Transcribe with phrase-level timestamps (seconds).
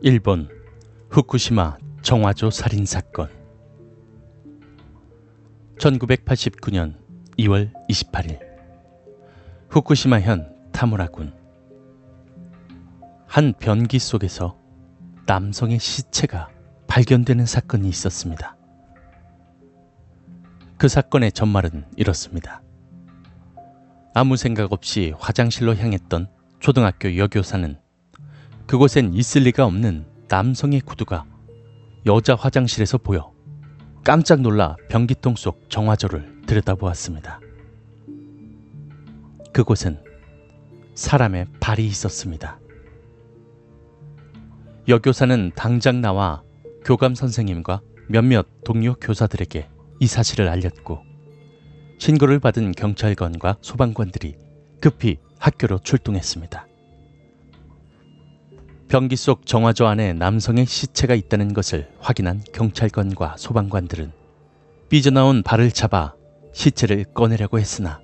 [0.00, 0.48] 일본
[1.10, 3.28] 후쿠시마 정화조 살인 사건
[5.80, 6.94] 1989년
[7.36, 8.38] 2월 28일
[9.70, 11.34] 후쿠시마현 타무라군
[13.26, 14.56] 한 변기 속에서
[15.26, 16.48] 남성의 시체가
[16.86, 18.56] 발견되는 사건이 있었습니다.
[20.76, 22.62] 그 사건의 전말은 이렇습니다.
[24.14, 26.28] 아무 생각 없이 화장실로 향했던
[26.60, 27.78] 초등학교 여교사는
[28.68, 31.24] 그곳엔 있을 리가 없는 남성의 구두가
[32.04, 33.32] 여자 화장실에서 보여
[34.04, 37.40] 깜짝 놀라 변기통 속 정화조를 들여다보았습니다.
[39.54, 39.98] 그곳은
[40.94, 42.60] 사람의 발이 있었습니다.
[44.86, 46.42] 여교사는 당장 나와
[46.84, 49.66] 교감 선생님과 몇몇 동료 교사들에게
[49.98, 51.00] 이 사실을 알렸고
[51.98, 54.36] 신고를 받은 경찰관과 소방관들이
[54.82, 56.67] 급히 학교로 출동했습니다.
[58.88, 64.12] 변기 속 정화조 안에 남성의 시체가 있다는 것을 확인한 경찰관과 소방관들은
[64.88, 66.14] 삐져나온 발을 잡아
[66.54, 68.00] 시체를 꺼내려고 했으나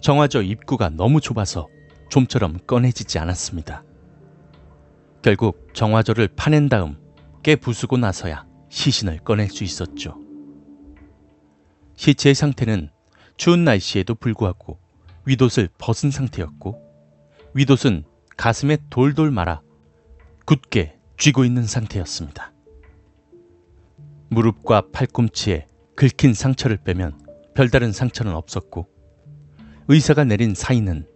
[0.00, 1.66] 정화조 입구가 너무 좁아서
[2.08, 3.82] 좀처럼 꺼내지지 않았습니다.
[5.22, 6.96] 결국 정화조를 파낸 다음
[7.42, 10.14] 깨 부수고 나서야 시신을 꺼낼 수 있었죠.
[11.96, 12.90] 시체의 상태는
[13.36, 14.78] 추운 날씨에도 불구하고
[15.24, 16.80] 윗옷을 벗은 상태였고
[17.54, 18.04] 윗옷은
[18.36, 19.65] 가슴에 돌돌 말아
[20.46, 22.52] 굳게 쥐고 있는 상태였습니다.
[24.28, 25.66] 무릎과 팔꿈치에
[25.96, 27.18] 긁힌 상처를 빼면
[27.54, 28.86] 별다른 상처는 없었고
[29.88, 31.08] 의사가 내린 사인은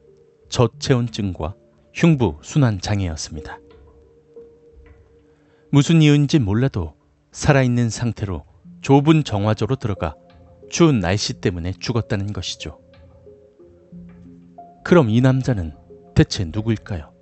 [0.49, 1.55] 저체온증과
[1.95, 3.61] 흉부 순환 장애였습니다.
[5.71, 6.95] 무슨 이유인지 몰라도
[7.31, 8.45] 살아있는 상태로
[8.81, 10.17] 좁은 정화조로 들어가
[10.71, 12.81] 추운 날씨 때문에 죽었다는 것이죠.
[14.83, 15.77] 그럼 이 남자는
[16.17, 17.20] 대체 누구일까요?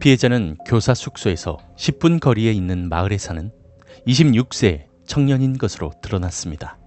[0.00, 3.50] 피해자는 교사 숙소에서 10분 거리에 있는 마을에 사는
[4.06, 6.78] 26세 청년인 것으로 드러났습니다.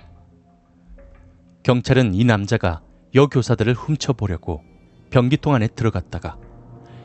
[1.63, 2.81] 경찰은 이 남자가
[3.16, 4.62] 여교사들을 훔쳐보려고
[5.09, 6.38] 변기통 안에 들어갔다가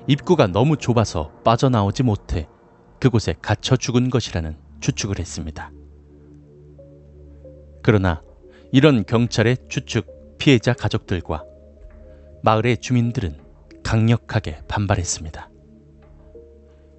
[0.06, 2.48] 입구가 너무 좁아서 빠져나오지 못해
[3.00, 5.70] 그곳에 갇혀 죽은 것이라는 추측을 했습니다.
[7.82, 8.22] 그러나
[8.70, 11.44] 이런 경찰의 추측 피해자 가족들과
[12.42, 13.38] 마을의 주민들은
[13.82, 15.51] 강력하게 반발했습니다.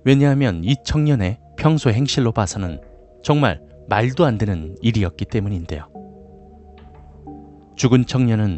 [0.05, 2.79] 왜냐하면 이 청년의 평소 행실로 봐서는
[3.23, 5.89] 정말 말도 안 되는 일이었기 때문인데요.
[7.75, 8.57] 죽은 청년은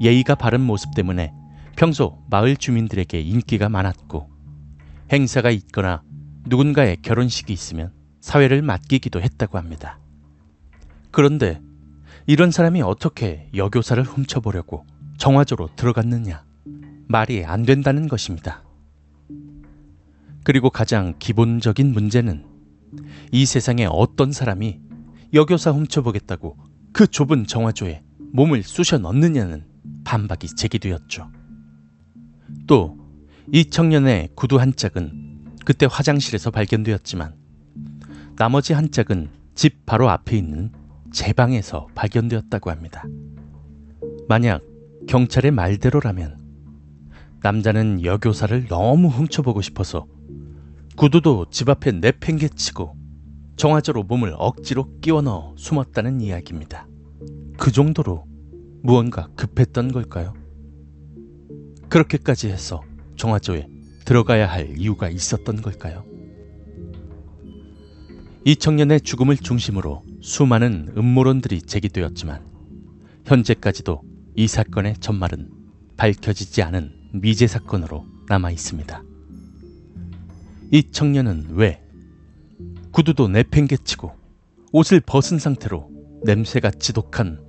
[0.00, 1.32] 예의가 바른 모습 때문에
[1.76, 4.28] 평소 마을 주민들에게 인기가 많았고
[5.12, 6.02] 행사가 있거나
[6.46, 9.98] 누군가의 결혼식이 있으면 사회를 맡기기도 했다고 합니다.
[11.10, 11.60] 그런데
[12.26, 14.84] 이런 사람이 어떻게 여교사를 훔쳐보려고
[15.18, 16.44] 정화조로 들어갔느냐?
[17.08, 18.65] 말이 안 된다는 것입니다.
[20.46, 22.46] 그리고 가장 기본적인 문제는
[23.32, 24.78] 이 세상에 어떤 사람이
[25.34, 26.56] 여교사 훔쳐보겠다고
[26.92, 29.64] 그 좁은 정화조에 몸을 쑤셔 넣느냐는
[30.04, 31.32] 반박이 제기되었죠.
[32.68, 32.96] 또
[33.52, 37.34] 이 청년의 구두 한 짝은 그때 화장실에서 발견되었지만
[38.36, 40.72] 나머지 한 짝은 집 바로 앞에 있는
[41.12, 43.04] 제 방에서 발견되었다고 합니다.
[44.28, 44.62] 만약
[45.08, 46.38] 경찰의 말대로라면
[47.40, 50.06] 남자는 여교사를 너무 훔쳐보고 싶어서
[50.96, 52.96] 구두도 집 앞에 내팽개치고
[53.56, 56.88] 정화조로 몸을 억지로 끼워 넣어 숨었다는 이야기입니다.
[57.58, 58.24] 그 정도로
[58.82, 60.32] 무언가 급했던 걸까요?
[61.90, 62.82] 그렇게까지 해서
[63.16, 63.68] 정화조에
[64.06, 66.04] 들어가야 할 이유가 있었던 걸까요?
[68.46, 72.42] 이 청년의 죽음을 중심으로 수많은 음모론들이 제기되었지만
[73.26, 74.00] 현재까지도
[74.34, 75.50] 이 사건의 전말은
[75.98, 79.02] 밝혀지지 않은 미제 사건으로 남아 있습니다.
[80.72, 81.80] 이 청년은 왜
[82.92, 84.12] 구두도 내팽개치고
[84.72, 85.90] 옷을 벗은 상태로
[86.24, 87.40] 냄새가 지독한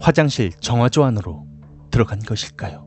[0.00, 1.46] 화장실 정화조 안으로
[1.90, 2.85] 들어간 것일까요?